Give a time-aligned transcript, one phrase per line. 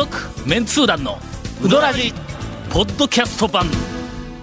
[0.00, 0.16] 続
[0.48, 1.18] メンツー団の
[1.62, 2.14] ウドラジ
[2.70, 3.66] ポッドキャスト版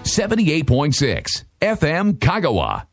[0.04, 1.24] 78.6
[1.60, 2.84] FM Kagawa.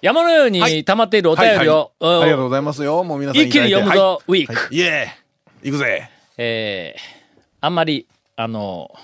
[0.00, 3.02] 山のように溜まっているお便りを、はいはいありがとううんございますよ。
[3.02, 6.08] もう皆さん一気に読むぞ、ウィーク、はいイエーイ行くぜ
[6.38, 7.00] えー
[7.62, 8.06] あんまり
[8.36, 8.94] あの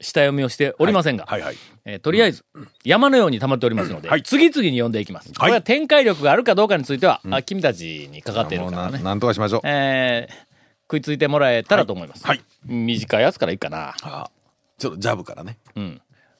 [0.00, 1.56] 下読みをしておりませんが、はいはい。
[1.84, 2.44] えーとりあえず、
[2.84, 5.32] 山のように溜まっておりますので、はい次々に読んでいきます。
[5.36, 8.98] これは展開力があるかどうかについては、あ君たちにかかっているからね。
[8.98, 9.60] ななんとかしましょう。
[9.64, 10.51] えー
[10.92, 12.26] 食いついてもらえたらと思います。
[12.26, 13.94] はいはい短いやつからいいかな。
[14.02, 14.30] あ
[14.78, 15.58] ちょっとジャブからね。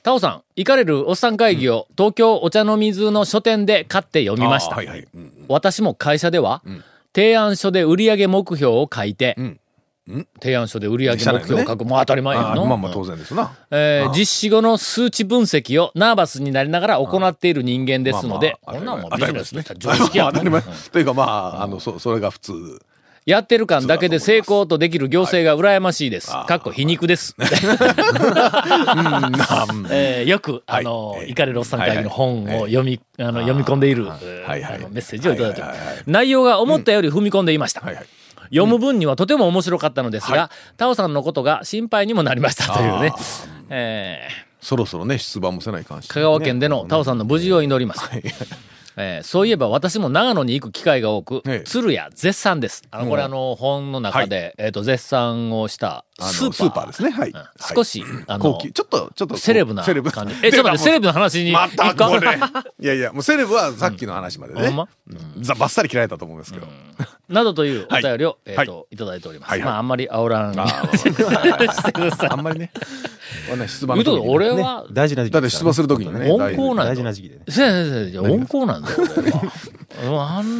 [0.04, 4.74] タオさん、行かれるおっさん会議を東京お茶の水の書店で買って読みました。
[4.74, 5.08] あはいはい。
[5.14, 6.62] うん私も会社では、
[7.14, 9.36] 提案書で売上目標を書いて、
[10.40, 12.62] 提案書で売上目標を書く、もう当たり前やの。
[12.62, 13.52] あまあまあ当然ですな。
[13.70, 22.80] えー実施後の数値分析をナーバスになりながら行っている人間ですので、まあこんなんもまあうビジネスとしたら常識や当たり前うん というかまあ、あの、そそれが普通。
[23.24, 26.30] やってる感だけで成功とできる行政が羨ましいです。
[26.30, 27.36] かっこ皮肉です。
[27.38, 35.62] えーよく、あの、はいイカレロさん会議の本を読み、あの、読み込んでいる、メッセージをいただいて。
[36.06, 37.80] 内容が思ったより踏み込んでいました。
[37.80, 38.06] はいはい。
[38.46, 42.72] 読む分にはとても面白かったのですが、タオさんのことが心配にもなりました。
[42.72, 43.12] というね。
[43.70, 44.52] えー。
[44.60, 46.08] そろそろね、出馬もせないかんし。
[46.08, 48.10] 香川県でのタオさんの無事を祈ります。
[48.96, 51.64] えーそういえば私も長野に行く機会が多く、ええ。
[51.64, 52.82] 鶴屋絶賛です。
[52.90, 56.86] あの、これあの、本の中で、えっ、と、絶賛をしたスーパー。
[56.86, 57.10] ですね。
[57.10, 57.30] はい。
[57.30, 57.42] うん
[57.74, 58.58] 少し、あの。
[58.58, 59.36] ちょっと、ちょっと。
[59.36, 60.34] セレブなセレブ感じ。
[60.42, 61.68] え、ちょっと待って、セレブの話にま。
[61.68, 62.38] たこれ。
[62.80, 64.66] いやいや、もうセレブはさっきの話までね。
[64.66, 64.88] ほんま？
[65.40, 66.66] ざバッサリ切られたと思うんですけど。
[67.28, 69.58] などというお便りを、はいえっ、と、い、ただいております。
[69.60, 70.60] まあ、あんまり煽らん。
[70.60, 70.64] あ
[72.36, 72.70] んまりね。
[73.66, 76.30] 出馬の俺は、大事な時期だって出馬する時にね。
[76.30, 77.44] 温厚なんだ大事な時期でね。
[78.18, 79.42] 温厚なんだよ、俺は。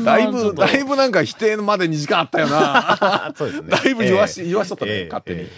[0.04, 3.32] だいぶ、だいぶなんか否定まで2時間あったよな。
[3.36, 3.68] そうですね。
[3.70, 5.48] だいぶ言わし、言わしとったねええ、勝手にえ。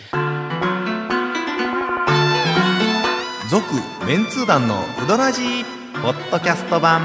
[3.51, 3.65] 続、
[4.07, 5.65] メンツー団のウドラジー、
[6.03, 7.03] ポッドキャスト版。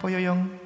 [0.00, 0.58] ぽよよん。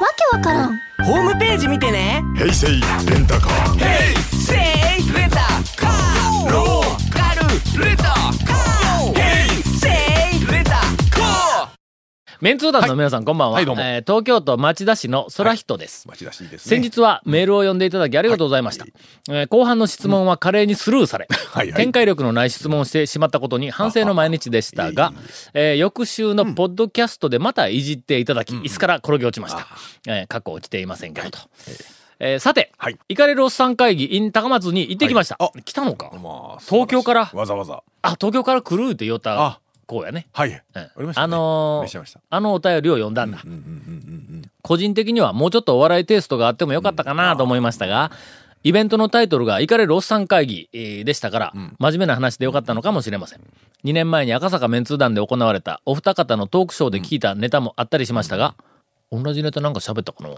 [0.00, 3.65] わけわからんホームページ見てね平成レンタカー。
[12.46, 13.82] メンツー団の皆さん、こんばんは、はいどうも。
[13.82, 16.06] えー東京都町田市の空人です。
[16.06, 16.76] 待ち出しいいですね。
[16.76, 18.86] 先日はメールを読んでいただきありがとうございました。
[19.28, 21.82] えー後半の質問は華麗にスルーされ、 はいはい。
[21.82, 25.12] 展開力のない質問をしてしまったことに反省の毎日でしたが、
[25.54, 29.66] えー翌週のポッドキャストでまたいじっていただき、椅子から転げ落ちました。
[30.06, 31.30] えー過去落ちていませんけど。
[31.30, 31.38] と。
[32.20, 32.98] えーさて、はい。
[33.08, 35.34] 行かれるおっさん会議 in 高松に行ってきました。
[35.40, 35.58] はい。
[35.58, 37.28] あ来たのか、まあ東京から？
[37.34, 37.82] わざわざ。
[38.02, 40.26] あ、東京から来るって言おったあこうやね。
[40.32, 40.50] はい。
[40.50, 43.38] うんありましたねあのーあのお便りを読んだんだ。
[44.62, 48.10] 個人的にはもうちょっとお笑いテイストがあってもよかったかなと思いましたが、
[48.64, 53.40] イベントのタイトルが、イカれるおっさん会議えーでしたから、真面目な話でよかったのかもしれません。
[53.84, 58.56] 2年前に赤坂メンツー団で行われたお二方のトークショーで聞いたネタもあったりしましたが、
[59.12, 60.30] 同じネタなんか喋ったかな？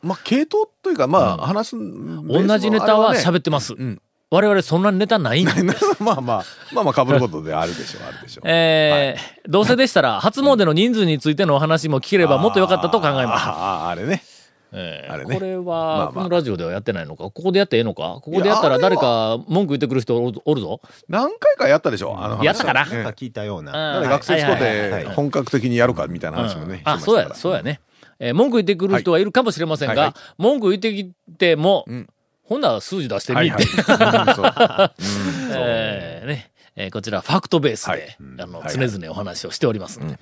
[0.00, 1.76] まあ、系統というか、まあ、話す。
[1.76, 3.72] 同じネタは喋ってます。
[3.72, 4.00] ん
[4.30, 5.52] 我々そんなネタないんで。
[6.00, 8.44] まあまあ、まあまあ、被ることであるでしょう、あるでしょう。
[8.46, 13.46] えーどうせでしたら、初詣の人数についてのお話も聞ければもっとよかったと考えます。
[13.46, 14.22] ああ、あれね。
[14.70, 17.24] えーあれねこれは、まあまあこのラジオではやってないのか？
[17.24, 18.20] ここでやってええのか？
[18.22, 20.82] ここでやったら誰か文句言ってくる人おるおるぞ。
[21.08, 22.82] 何回かやったでしょ、あの話やったかな？
[22.82, 24.02] ええなんか聞いたような。
[24.02, 26.82] 学生スコはいはいはいはいで本格的にやるかみたいな話もね。
[26.84, 27.80] あ、そうや、そうやね。
[28.20, 32.06] えー文句言ってくる人はいるかもしれませんが、はいはい文句言ってきても、ん
[32.48, 33.64] ほんなら数字出してみはいて、
[35.52, 36.50] えーね。
[36.76, 38.16] えーこちらファクトベースで、はい。
[38.40, 40.18] あのはい常々お話をしておりますんで。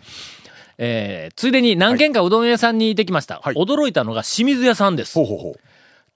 [0.79, 3.41] えーついでに何軒かうどん屋さんに行ってきました。
[3.43, 3.55] はい。
[3.55, 5.15] 驚いたのが清水屋さんです。
[5.15, 5.61] ほうほうほう。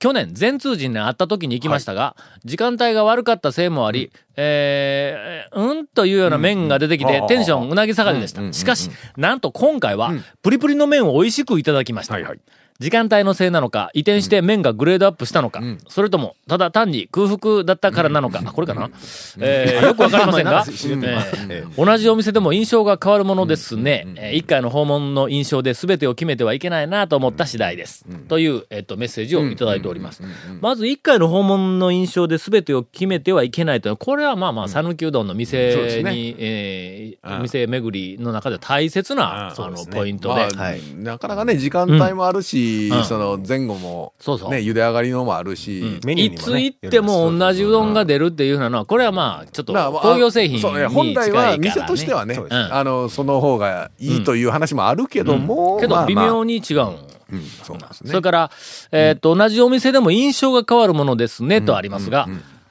[0.00, 7.26] 去年、全通人に会った時に行きましたが、時間帯が悪かったせいもあり、えー、うんというような麺が出てきて、うん。
[7.26, 8.40] テンションうなぎ下がりでした。
[8.40, 8.46] うん。
[8.48, 8.54] うん。
[8.54, 10.12] しかし、なんと今回は、
[10.42, 12.14] プリプリの麺を美味しくいただきました。
[12.14, 12.40] はいはい。
[12.80, 18.90] 時間帯のせいなのか、移転して麺がグレードアップしたのか、それとも、ただ単に空腹だったからなのか、あこれかな、
[19.38, 21.84] えーよくわかりませんが、えー。
[21.84, 24.06] 同じお店でも印象が変わるものですね。
[24.16, 28.06] えー一回の訪問の印象で全てを決めてはいけないなと思った次第です。
[28.28, 30.22] という、えっとメッセージをいただいております。
[30.62, 36.12] まず一回の訪問の印象で全てを決めてはいけないというのはこれはまあまあ、讃岐うどんの店ですね。
[36.14, 40.48] に、えー店巡りの中で大切な、あの、ポイントで。
[40.56, 42.69] まあなかなかね、時間帯もあるし、
[43.04, 44.50] その前後も、そうそう。
[44.50, 49.72] ね、茹で上がりのもあるし、いつ行っても同じうどんが出るっていうのは、これはまあ、ちょっと
[50.02, 51.14] 工業製品に近いから、そうね本ね。
[51.14, 56.96] 来は店としてはね、あの、その方がいいという話もあるけども、けど、微妙に違うん。
[57.32, 58.10] うん、そうなんですね。
[58.10, 58.50] それから、
[58.90, 62.26] えーっと、同じお店でも印象が変わるものですね、とありますが、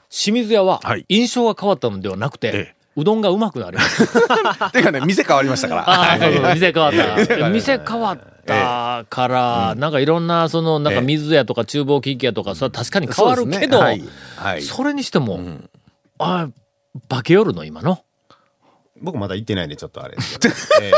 [0.09, 1.05] 清水屋ははい。
[1.07, 4.71] 印象が変わったのではなくて、えうどんがうまくなりました。
[4.71, 5.89] てかね、店変わりましたから。
[5.89, 6.97] ああ、そうそう、 店変わった。
[7.47, 8.17] え店変わっ
[8.49, 14.03] たから、なんかいろんな、その、なんかええ水屋とか厨房機器屋とか、それは確かに変わるけど、そねはい。
[14.35, 15.39] はいそれにしても、
[16.17, 16.49] あ
[17.07, 18.03] 化けよるの、今の？
[19.01, 20.55] 僕まだ行ってないんでちょっとあれですけど。
[20.83, 20.91] え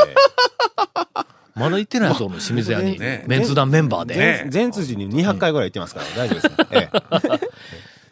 [1.53, 2.98] まだ行ってないぞ、清水屋に。
[2.98, 4.15] ねメンツ団メンバーで。
[4.18, 6.56] え前前辻に200回ぐらい行ってますから大丈夫ですね。
[6.71, 6.89] え
[7.44, 7.51] え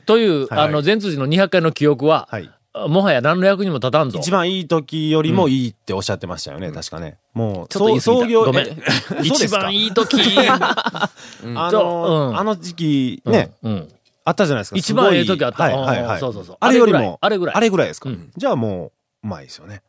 [0.06, 2.50] という、はいあの、前辻の200回の記憶は、はい。
[2.88, 4.20] もはや何の役にも立たんぞ。
[4.20, 7.18] 一番いい時よりもいいっておっしゃってましたよね、確かね。
[7.34, 8.76] もう、ちょっと言い過ぎた創業、ごめんえ
[9.24, 10.18] 一番いい時。
[10.48, 11.10] あ
[11.44, 13.90] うんの、あの時期、ね、うん。
[14.26, 14.78] あったじゃないですか。
[14.78, 16.14] 一番すごええ時あったはいはいはい。
[16.16, 18.32] うんそうそうそうあれよりも、あれぐらいあれぐらいですかうん。
[18.38, 18.92] じゃあも
[19.24, 19.82] う、うまいですよね。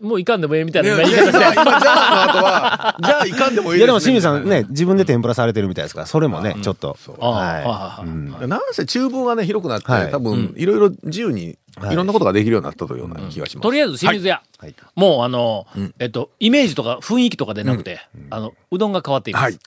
[0.00, 1.38] もういかんでもええみたいねな言い方して。
[1.38, 6.96] 今、じゃあの後は、じゃあいかんでもいいいやでも清水さんね、自分で天ぷらされてるみたいですから、それもね、ちょっと。
[7.20, 10.10] ああははいなんせ厨房がね、広くなって、はい。
[10.10, 11.56] 多分、いろいろ自由に、
[11.90, 11.94] い。
[11.94, 13.62] ろんなことができるようになったというような気がします。
[13.62, 14.42] とりあえず清水屋。
[14.58, 14.74] はい。
[14.94, 15.66] もうあの、
[15.98, 18.00] えっと、イメージとか雰囲気とかでなくて、
[18.30, 19.58] あの、うどんが変わっています。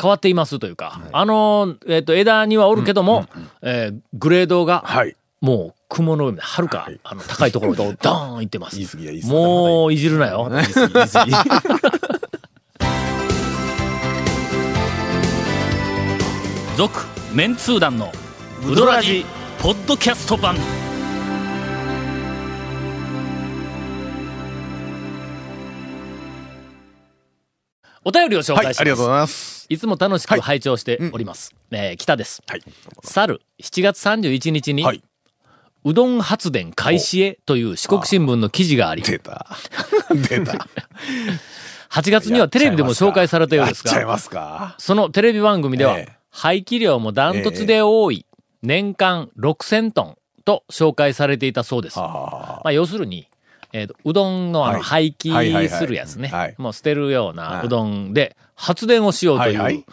[0.00, 3.26] 変わっていますというか、あの、えっと、枝にはおるけども、
[3.62, 5.16] えーグレードが、はい。
[5.40, 8.76] もう雲の上ではるか、あの高いところで ドーンいってます。
[9.26, 10.50] もういじるなよ。
[16.76, 18.12] 続 メンツー団の
[18.66, 19.24] ウドラジ
[19.60, 20.56] ポッドキャスト版
[28.04, 29.66] お便りを紹はい、介します、ありがとうございます。
[29.68, 31.54] いつも楽しく拝聴しております。
[31.70, 32.42] えー北です。
[32.46, 32.62] はい。
[33.04, 35.02] 去る7月31日に、はい
[35.84, 39.46] うどん発電開始へという四国新聞の記事があり、出た。
[40.28, 40.68] 出た。
[41.90, 43.90] 8月にはテレビでも紹介されたようですが。
[44.78, 48.26] そのテレビ番組ではええ、排気量もダントツで多い、
[48.62, 51.98] 年間6000トンと紹介されていたそうです。
[51.98, 53.28] あまあ、要するに、
[53.72, 56.54] えーとうどんのあのはい廃棄するやつねはい。
[56.58, 59.44] もう捨てるようなはいうどんで発電をしようあ。
[59.44, 59.84] という。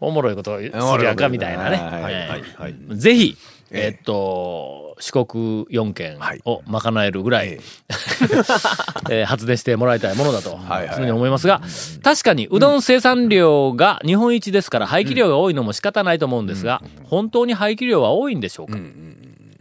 [0.00, 0.70] おもろいことをする
[1.04, 2.42] やんかみたいなね。
[2.90, 3.36] ぜひ、
[3.70, 6.40] えっと、四国4県はい。
[6.44, 7.92] を賄えるぐらい、ええ。
[9.22, 10.58] ー発電してもらいたいものだと
[10.96, 11.60] 常に思いますが、
[12.02, 18.78] 確かにうどん生産量が日本一ですから排気量が多いのも仕方ないと思うんですが、本当に排気量は多いんでしょうか、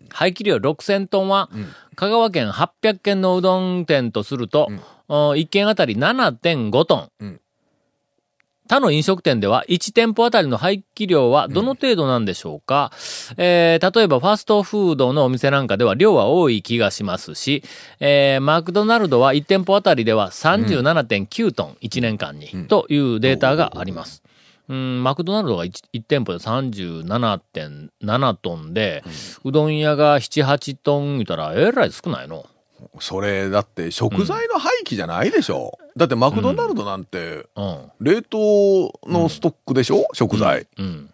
[0.09, 1.49] 排気量6000トンは、
[1.95, 4.69] 香川県800軒のうどん店とすると、
[5.09, 7.39] 1軒あたり7.5トン。
[8.67, 12.91] うん他の飲食店では1店舗あたりの排気量はどの程度なんでしょうか、
[13.37, 17.63] えー例えばファストフードのお店なんかでは量は多い気がしますし、
[17.99, 24.23] えーマクドナルドは1店舗あたりでは37.9トン1年間に、というデータがあります。
[24.67, 29.03] うん、マクドナルドが 1, 1店舗で37.7トンで、
[29.45, 32.45] うどん屋が7、8トン言ったらえらい少ないの。
[32.99, 35.77] それ、だって食材の廃棄じゃないでしょ。
[35.95, 37.91] だってマクドナルドなんて、うん。
[37.99, 40.05] 冷凍のストックでしょ？
[40.13, 40.67] 食材。
[40.77, 41.09] うん。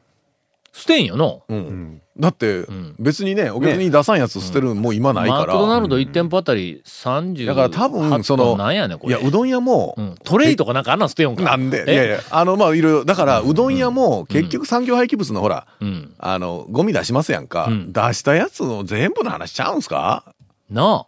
[0.71, 1.43] 捨てんよの？
[1.47, 2.01] うん。
[2.19, 5.53] だってん、別にね、お客に出さんやつ捨てるもう今ないマから。
[5.53, 7.45] クドナルド1店舗あたり30。
[7.47, 9.15] だから多分、その、なんやねん、これ。
[9.17, 11.41] いや、うどん屋もう、んトレイとかなんかあんなん捨てよんか。
[11.43, 11.93] なんで、え？
[11.93, 16.13] いやいや、あの、まあ、いろいろ、だから、うどん屋も、結局産業廃棄物のほら、うん。
[16.19, 17.65] あの、ゴミ出しますやんか。
[17.69, 20.33] うん出したやつの全部の話しちゃうんすか？
[20.69, 21.05] な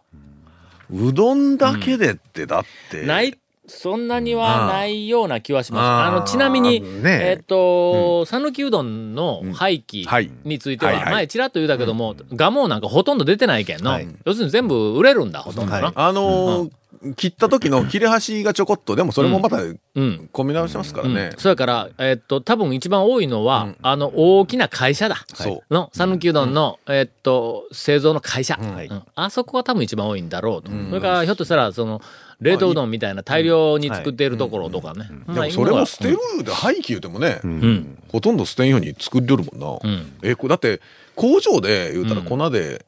[0.90, 3.02] うどんだけでって、だって。
[3.02, 3.06] あ。
[3.06, 5.82] ない、そんなにはないような気はします。
[6.08, 14.08] あの、ちなみに、ねえっと、讃岐うどんの廃棄はいについては、はいはい前ちらっと言うたけども、ガモなんかほとんど出てないけんのはい。
[14.24, 15.80] 要するに全部売れるんだ、ほとんどは。
[15.80, 16.70] ないあのー
[17.14, 20.28] 切った時の切れ端がちょこっと、でもそれもまた、うん。
[20.32, 21.30] 込み直しますからうんね。
[21.38, 25.24] それから、えっと、多分一番多いのは、あの、大きな会社だ。
[25.34, 28.58] そうの、讃岐うどんの、えっと、製造の会社、
[29.14, 30.70] あそこは多分一番多いんだろうと。
[30.70, 32.00] それから、ひょっとしたら、その、
[32.40, 35.08] 冷凍うどんみたいな大量に作っているところとかね。
[35.28, 37.98] でもそれも捨てるで廃棄言うてもね、うん。
[38.12, 39.90] ほとんど捨てんように作りよるもんな。
[39.90, 40.12] うん。
[40.22, 40.80] え、だって、
[41.14, 42.84] 工場で言うたら粉で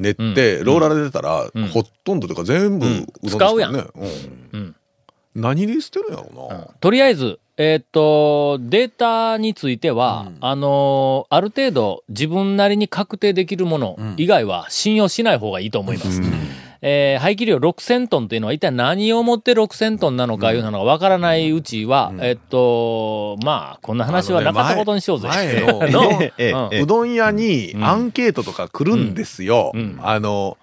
[0.00, 3.84] 練って、ローラーで出たら、んほとんどというか全部、うどんです使うやんね。
[3.94, 4.08] うん
[4.52, 4.76] うん。
[5.34, 6.66] 何に捨てるんやろうな。
[6.80, 16.22] とりあえず、えーっと、データについては、あのーある程度自分なりに確定できるもの以外は信用しない方がいいと思います。
[16.82, 25.28] えー排気量6000トンというのは一体何をもって6000トンなのかいうのがわからないうちは、えっと、まあ、こんな話はなかったことにしようぜ。
[25.28, 29.72] 前の のええうどん屋にアンケートとか来るんですよ。
[30.02, 30.56] あの、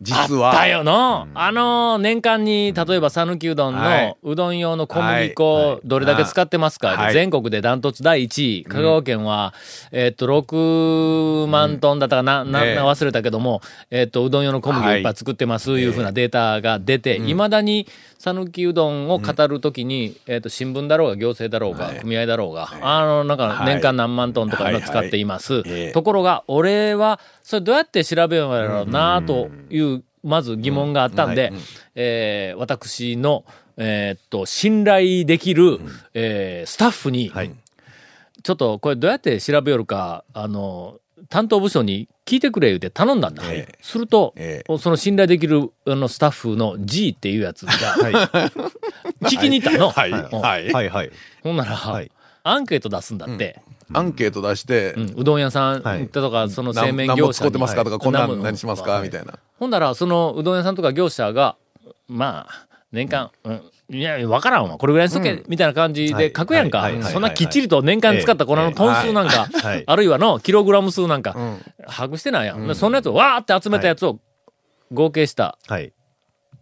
[0.00, 0.50] 実あは。
[0.52, 1.26] ったよな。
[1.34, 4.06] あの、年間に、例えば、讃岐うどんはい。
[4.06, 5.34] のうどん用の小麦はい。
[5.34, 7.12] 粉、どれだけ使ってますか、はい。
[7.12, 8.64] 全国でダントツ第1位。
[8.64, 9.52] 香川県は、
[9.92, 15.00] えっと、6万トンだったかな、な、忘れたけども、えっと、うどん用の小麦をい。
[15.00, 17.86] っぱい作ってます、いうふうなデータが出て、いまだに、
[18.18, 23.66] 讃岐うどんを語るときに、えっと、新聞だろうが、行政だろうが、組合だろうが、あの、なんか、はい。
[23.74, 24.74] 年間何万トンとかはい。
[24.74, 25.62] 今使っています。
[25.66, 25.92] ええ。
[25.92, 31.52] ところが、俺は、それどうやって調べようやろうな、という、まず疑問があったんで、
[31.96, 33.44] えー私の、
[33.76, 35.80] えーっと、信頼できる、
[36.14, 37.50] えースタッフに、はい。
[38.44, 43.42] ちょっとこれどうやって調べよるか、あの、担当部署に聞いてくれ言うて頼んだんだ。
[43.50, 47.72] ええすると、えその信頼できるあのスタッフの G っていうやつが、
[49.28, 49.90] 聞きに行ったの。
[49.90, 50.12] はい。
[50.12, 50.88] はい。
[50.88, 51.10] はい。
[51.42, 53.60] ほんなら、はいアンケート出すんだって。
[53.92, 55.14] アンケート出してう、ん。
[55.16, 57.20] うどん屋さんはいとか、その製何麺業者に。
[57.20, 58.36] 何も使ってますかとか、こんなはい。
[58.36, 59.26] ん何しますかみたい。
[59.26, 59.38] な。
[59.58, 61.56] ほんなら、そのうどん屋さんとか業者が、
[62.08, 64.02] まあ、年間、うん、い。
[64.02, 64.78] や、わからんわ。
[64.78, 65.08] これぐらい。
[65.08, 65.66] にしとけ、みたい。
[65.66, 66.88] な感じで書くやんか。
[67.02, 69.48] そんなきっちりと年間使った粉のトン数なんか
[69.86, 70.08] あるい。
[70.08, 71.34] はのキログラム数なんか、
[71.86, 72.46] 把握してない。
[72.46, 72.66] やん。
[72.66, 74.18] でそんなやつをわーって集めたやつを
[74.92, 75.92] 合計した、はい。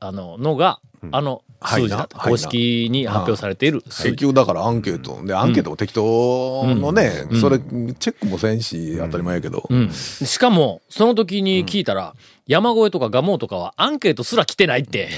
[0.00, 0.80] あの、のが、
[1.12, 4.16] あの数字だ公式に発表されている数結字。
[4.16, 5.24] 局だからアンケート。
[5.24, 9.66] で、アンケートも適当のね、それ、チェックもせんし、当たり前やけど。
[9.68, 9.90] うん。
[9.90, 12.14] しかも、その時に聞いたら、
[12.46, 15.08] 山越えとか蒲生とかはアンケートすら来てないって。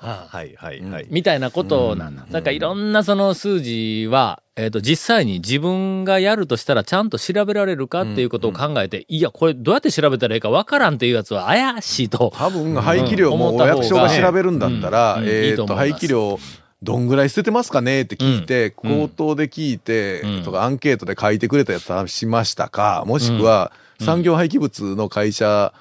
[0.00, 1.06] はいはいはい。
[1.10, 2.24] みたいなことなんだ。
[2.30, 12.30] だからいろんなその数字は、えっ、と、実際に自分がやるとしたらちゃんと調べられるかっていうことを考えて、いや、これどうやって調べたらいいかわからんっていうやつは怪しいと。
[12.36, 15.22] 多分、排気量もお役所が調べるんだったら、うん。
[15.22, 15.28] うん。
[15.28, 15.92] いえっと、いと思います。
[15.92, 16.38] 排気量、
[16.82, 19.08] どんぐらい捨ててますかねって聞いて、うん。
[19.08, 20.42] 口頭で聞いて、うん。
[20.42, 25.72] とかアンケートで書いてくれたやつしましたか、もしくは、産業廃棄物の会社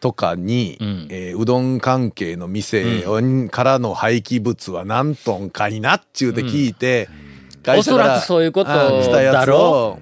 [0.00, 1.06] とかに、うん。
[1.08, 7.08] えーうどん関係の店をからの廃棄物は何トンかいなっちゅうて聞いて、
[7.72, 9.98] 会社からおそらくそういうことたやつだろを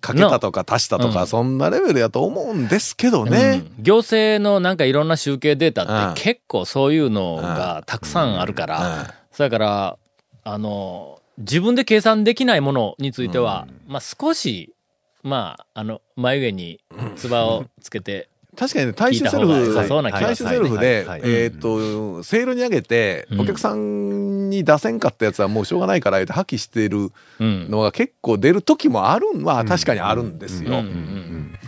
[0.00, 1.26] かけたとか足したとか、うん。
[1.28, 3.62] そんなレベルやと思うんですけどね。
[3.78, 3.82] うん。
[3.82, 6.12] 行政のなんかいろんな集計データうん。
[6.12, 8.68] って結構そういうのがたくさんあるかうん。
[8.68, 9.98] ら、それから、
[10.42, 14.74] あの、自分で計算できないものについては、まあ少し、
[15.22, 16.80] まあ、あの、眉毛に
[17.14, 27.70] 唾をつけて、確かにね、大衆セルフ、大衆セルフでえっと、セールに上げてう、んお客さんに出せんかったやつはもうしょうがないから、破棄してるうん。
[27.70, 30.70] のが結構出る時もあるんは確かにあるんですよ。
[30.70, 31.58] うんうんうん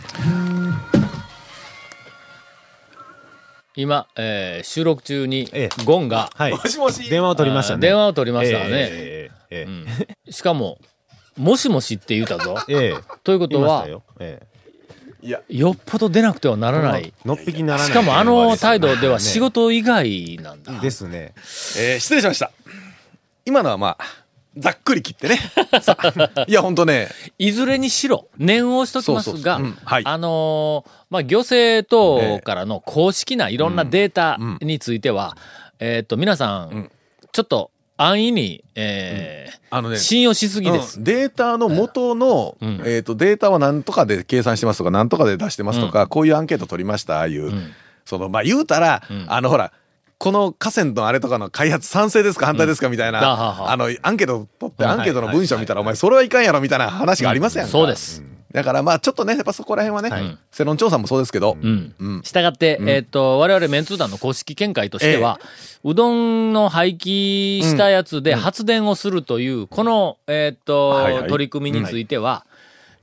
[3.77, 6.51] 今、えー収録中にええゴンがはい。
[6.51, 7.81] もしもし電話を取りましたね。
[7.81, 8.65] 電話を取りましたね。
[8.69, 10.77] えええええしかも、
[11.35, 12.55] もしもしって言うたぞ。
[12.69, 14.21] えええということは言いました、よ。
[14.21, 14.54] えいや、
[15.49, 17.13] よっぽど出なくてはならない。
[17.15, 17.87] えのっぴきならない。
[17.87, 20.79] しかもあの態度では仕事以外なんだ。
[20.79, 21.33] ですね。
[21.77, 22.51] えー失礼しました。
[23.45, 24.25] 今のはまあ、
[24.57, 25.39] ざっくり切ってね。
[26.47, 35.37] いや、ほんとね、いずれにしろ、念を押しときますがあのーまあ、行政等からの公式ないろんなデータについては、
[35.79, 36.91] えっと、皆さうんん、
[37.31, 40.97] ちょっと安易に、えーあのね、信用しすぎです。
[40.97, 41.03] うん。
[41.03, 42.81] データの元の、うん。
[42.85, 47.51] えっ、と、データは何とかで計算してますとか、何とかで出してますとか、こういうアンケート取りました、ああいう。
[47.51, 47.73] ん。
[48.05, 49.25] その、まあ、言うたら、ん。
[49.27, 49.73] あの、ほら、
[50.17, 58.23] この河川のあれとかの開発賛成ですか反対ですかみたいな、あの、アンケート取って、うんアンケートの文章見たら、お前、それはいかんやろみたいな話がありませんか、そうです。
[58.55, 60.37] だから、まあ、ちょっとね、やっぱそこら辺はね、はい。
[60.51, 61.93] 世論調査もそうですけど、うん。
[61.99, 62.23] うん。
[62.23, 65.41] したがって、えっ、と、我々メンツー団の公式見解としては、
[65.83, 71.27] うどんの廃棄したやつで発電をするという、この、えっ、と、はいはい。
[71.27, 72.45] 取り組みについては、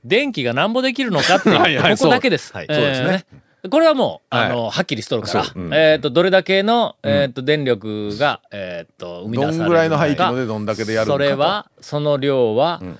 [0.05, 1.97] 電気がなんぼできるのかっていう、はいはい。
[1.99, 2.49] ここだけです。
[2.49, 2.57] そう。
[2.57, 2.67] はい。
[2.71, 3.25] えーそうですね。
[3.71, 4.47] これはもう、はい。
[4.47, 5.63] あの、はっきりしとるから、そう。
[5.63, 5.75] うん。
[5.75, 11.25] えっ、と、どれだけの、えっ、と、電力が、えっ、と、生み出されるのかどんぐらいの廃棄のでどんだけでやるのかと。
[11.25, 12.99] それは、その量は、ん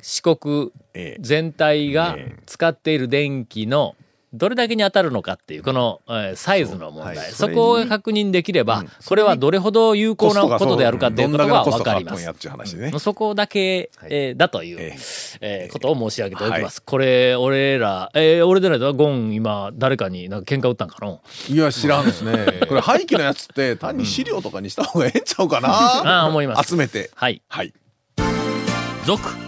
[0.00, 3.94] 四国ええ全体がええ使っている電気の
[4.34, 7.16] どれだけに当たるのかっていう、この、えーサイズの問題。
[7.16, 12.98] はいそこを確認できれば、これはどれほど有効なことであるかっていうことがわかりますう話でね。
[12.98, 14.96] そこだけ、えーだという、え
[15.40, 16.82] えーことを申し上げておきます。
[16.82, 22.60] これ、俺ら、えー俺でないとゴン今、誰かになんか喧嘩売ったんかないや、知らんですね。
[22.68, 26.68] これ廃棄のやつって単に資料とかにした方がええんちゃうかな、ああ、思います。
[26.70, 27.10] 集めて。
[27.14, 27.40] はい。
[27.48, 27.72] はい。
[29.06, 29.47] 続